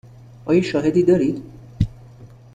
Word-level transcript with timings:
آیا 0.45 0.61
شاهدی 0.61 1.03
دارید؟ 1.03 1.43